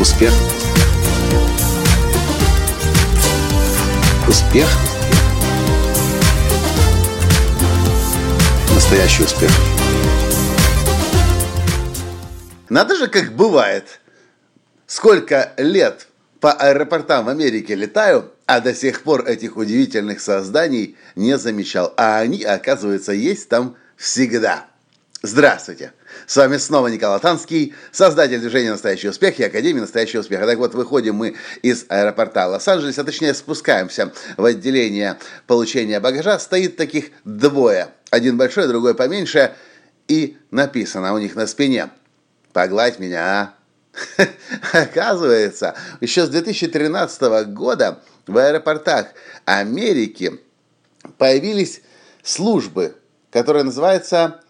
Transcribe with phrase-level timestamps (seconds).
[0.00, 0.32] Успех.
[4.26, 4.66] Успех.
[8.74, 9.50] Настоящий успех.
[12.70, 14.00] Надо же, как бывает.
[14.86, 16.08] Сколько лет
[16.40, 21.92] по аэропортам в Америке летаю, а до сих пор этих удивительных созданий не замечал.
[21.98, 24.69] А они, оказывается, есть там всегда.
[25.22, 25.92] Здравствуйте!
[26.26, 30.46] С вами снова Николай Танский, создатель движения «Настоящий успех» и Академии «Настоящего успеха».
[30.46, 36.38] Так вот, выходим мы из аэропорта Лос-Анджелес, а точнее спускаемся в отделение получения багажа.
[36.38, 37.88] Стоит таких двое.
[38.08, 39.54] Один большой, другой поменьше.
[40.08, 41.90] И написано у них на спине
[42.54, 43.54] «Погладь меня,
[43.92, 44.26] а!»
[44.72, 49.08] Оказывается, еще с 2013 года в аэропортах
[49.44, 50.40] Америки
[51.18, 51.82] появились
[52.22, 52.96] службы,
[53.30, 54.40] которые называются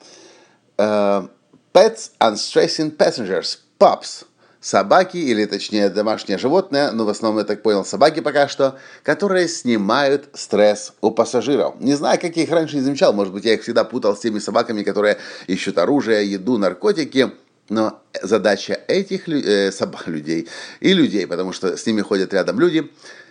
[0.80, 1.28] э,
[1.72, 4.24] Pets Unstressing Passengers, PUPS.
[4.62, 9.48] Собаки, или точнее домашнее животное, но в основном, я так понял, собаки пока что, которые
[9.48, 11.80] снимают стресс у пассажиров.
[11.80, 14.20] Не знаю, как я их раньше не замечал, может быть, я их всегда путал с
[14.20, 17.32] теми собаками, которые ищут оружие, еду, наркотики,
[17.70, 20.46] но задача этих э, собак, людей
[20.80, 22.90] и людей, потому что с ними ходят рядом люди,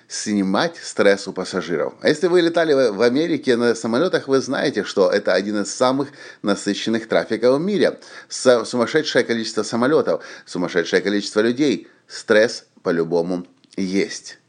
[0.09, 1.93] снимать стресс у пассажиров.
[2.01, 6.09] А если вы летали в Америке на самолетах, вы знаете, что это один из самых
[6.41, 7.99] насыщенных трафиков в мире.
[8.27, 11.87] Сумасшедшее количество самолетов, сумасшедшее количество людей.
[12.07, 13.45] Стресс по-любому
[13.77, 14.39] есть.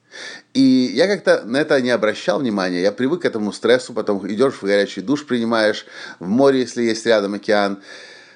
[0.55, 4.55] И я как-то на это не обращал внимания, я привык к этому стрессу, потом идешь
[4.55, 5.87] в горячий душ, принимаешь,
[6.19, 7.81] в море, если есть рядом океан,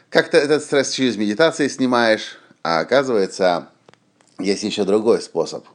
[0.08, 3.70] как-то этот стресс через медитации снимаешь, а оказывается,
[4.38, 5.64] есть еще другой способ–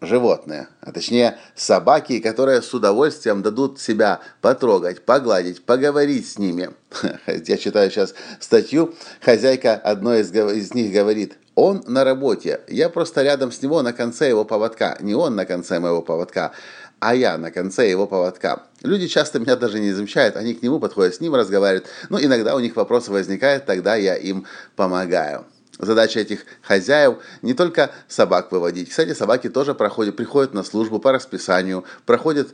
[0.00, 6.70] животные, а точнее собаки, которые с удовольствием дадут себя потрогать, погладить, поговорить с ними.
[7.26, 13.22] Я читаю сейчас статью, хозяйка одной из, из них говорит, он на работе, я просто
[13.22, 16.52] рядом с него на конце его поводка, не он на конце моего поводка,
[17.00, 18.62] а я на конце его поводка.
[18.82, 22.54] Люди часто меня даже не замечают, они к нему подходят, с ним разговаривают, ну иногда
[22.54, 24.46] у них вопросы возникают, тогда я им
[24.76, 25.46] помогаю.
[25.78, 28.90] Задача этих хозяев не только собак выводить.
[28.90, 32.48] Кстати, собаки тоже проходят, приходят на службу по расписанию, проходят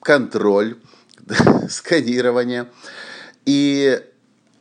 [0.00, 0.76] контроль,
[1.68, 2.68] сканирование.
[3.44, 4.00] И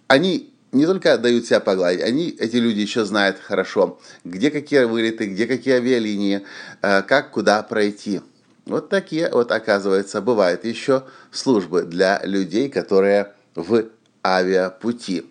[0.07, 5.27] они не только дают себя погладить, они, эти люди еще знают хорошо, где какие вылеты,
[5.27, 6.45] где какие авиалинии,
[6.81, 8.21] э, как куда пройти.
[8.65, 13.85] Вот такие вот, оказывается, бывают еще службы для людей, которые в
[14.25, 15.25] авиапути.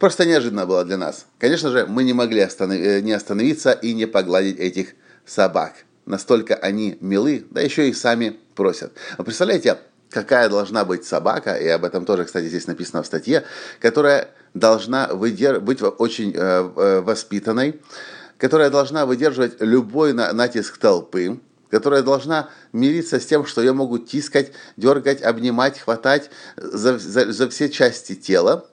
[0.00, 1.26] Просто неожиданно было для нас.
[1.38, 2.78] Конечно же, мы не могли останов...
[2.78, 4.94] Э, не остановиться и не погладить этих
[5.26, 5.74] собак.
[6.06, 8.92] Настолько они милы, да еще и сами просят.
[9.18, 9.76] Вы представляете,
[10.08, 13.44] какая должна быть собака, и об этом тоже, кстати, здесь написано в статье,
[13.78, 15.60] которая должна выдер...
[15.60, 17.78] быть очень э, э, воспитанной,
[18.38, 24.52] которая должна выдерживать любой натиск толпы, которая должна мириться с тем, что ее могут тискать,
[24.78, 28.66] дергать, обнимать, хватать за, за, за все части тела,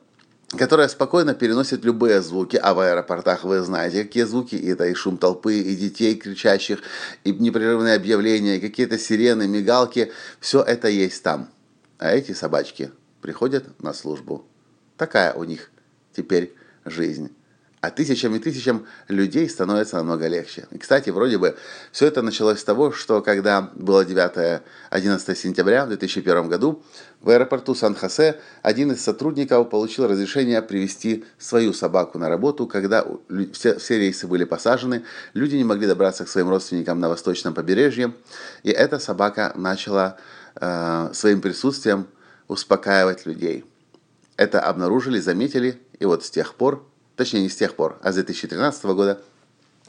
[0.49, 5.17] которая спокойно переносит любые звуки, а в аэропортах вы знаете, какие звуки, это и шум
[5.17, 6.79] толпы, и детей кричащих,
[7.23, 11.49] и непрерывные объявления, какие-то сирены, мигалки, все это есть там.
[11.97, 12.91] А эти собачки
[13.21, 14.45] приходят на службу.
[14.95, 15.71] Такая у них
[16.15, 17.31] теперь жизнь
[17.87, 20.67] а тысячам и тысячам людей становится намного легче.
[20.71, 21.55] И, кстати, вроде бы
[21.93, 24.61] все это началось с того, что когда было 9-11
[25.35, 26.83] сентября в 2001 году,
[27.21, 33.05] в аэропорту Сан-Хосе один из сотрудников получил разрешение привести свою собаку на работу, когда
[33.53, 38.13] все, все рейсы были посажены, люди не могли добраться к своим родственникам на восточном побережье,
[38.63, 40.17] и эта собака начала
[40.59, 42.07] э, своим присутствием
[42.49, 43.63] успокаивать людей.
[44.35, 46.85] Это обнаружили, заметили, и вот с тех пор
[47.17, 49.21] точнее не с тех пор, а с 2013 года,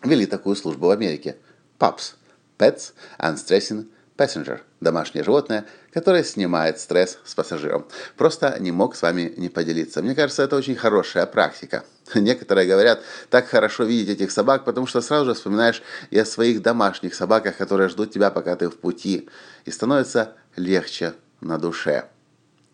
[0.03, 1.37] ввели такую службу в Америке.
[1.79, 2.15] PUPS–
[2.59, 3.87] Pets Unstressing
[4.17, 7.87] Passenger– домашнее животное, которое снимает стресс с пассажиром.
[8.17, 10.03] Просто не мог с вами не поделиться.
[10.03, 11.85] Мне кажется, это очень хорошая практика.
[12.15, 16.63] Некоторые говорят, так хорошо видеть этих собак, потому что сразу же вспоминаешь и о своих
[16.63, 19.29] домашних собаках, которые ждут тебя, пока ты в пути.
[19.65, 22.09] И становится легче на душе.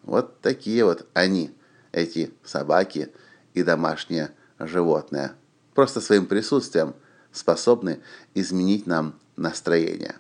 [0.02, 1.54] Вот такие вот они,
[1.92, 3.10] эти собаки
[3.54, 5.32] и домашние животное.
[5.74, 6.94] Просто своим присутствием
[7.32, 8.00] способны
[8.34, 10.16] изменить нам настроение.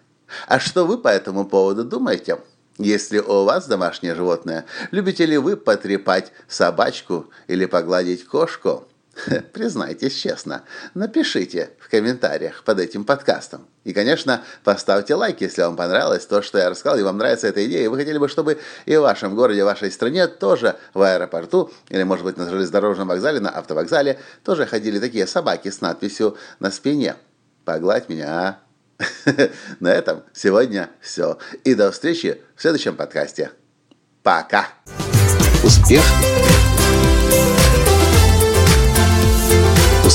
[0.48, 2.38] А что вы по этому поводу думаете?
[2.76, 8.88] Если у вас домашнее животное, любите ли вы потрепать собачку или погладить кошку?
[9.52, 10.64] Признайтесь честно,
[10.94, 13.66] напишите в комментариях под этим подкастом.
[13.84, 17.64] И, конечно, поставьте лайк, если вам понравилось то, что я рассказал, и вам нравится эта
[17.66, 21.02] идея, и вы хотели бы, чтобы и в вашем городе, в вашей стране тоже в
[21.02, 26.36] аэропорту, или, может быть, на железнодорожном вокзале, на автовокзале, тоже ходили такие собаки с надписью
[26.60, 27.16] на спине.
[27.64, 28.58] Погладь меня, а?
[29.80, 31.38] На этом сегодня все.
[31.64, 33.50] И до встречи в следующем подкасте.
[34.22, 34.68] Пока.
[35.62, 36.02] Успех.